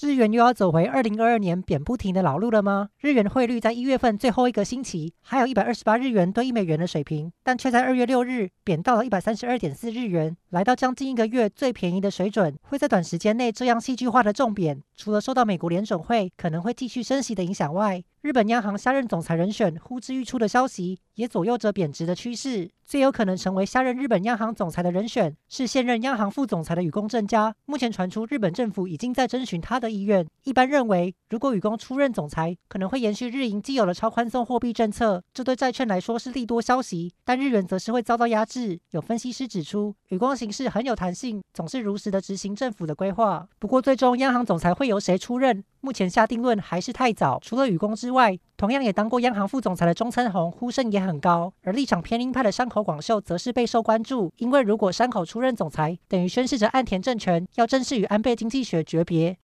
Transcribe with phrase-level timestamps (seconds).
[0.00, 2.88] 日元又要走回二零二二年贬不停的老路了吗？
[2.98, 12.58] 日元汇率在一月份最后一个星期还有一百二十八日元兑一美元的水平，但却在二月六日贬到了一百三十二点四日元，来到将近一个月最便宜的水准。
[12.62, 22.68] 会在短时间内这样戏剧化的重贬，除了受到美国联准会可能会继续升息的影响外，日本央行下任总裁人选呼之欲出的消息也左右着贬值的趋势。
[22.82, 27.54] 最有可能成为下任日本央行总裁的人选是现任央行副总裁的雨宫正佳。
[27.64, 30.26] 目前传出日本政府已经在征询他的的意愿。
[30.44, 37.12] 一般认为，如果雨宫出任总裁，可能会延续日银既有的超宽松货币政策，这对债券来说是利多消息。
[37.24, 38.78] 但日元则是会遭到压制。
[38.90, 43.46] 有分析师指出，雨宫行事很有弹性，总是如实的执行政府的规划。
[43.58, 45.62] 不过，最终央行总裁会由谁出任？
[45.80, 47.38] 目前下定论还是太早。
[47.42, 54.32] 除了雨宫之外，同样也当过央行副总裁的中村宏呼声也很高，而立场偏鹰派的山口广秀则是备受关注。
[54.38, 59.32] 因为如果山口出任总裁，等于宣示着岸田政权要正式与安倍经济学诀别。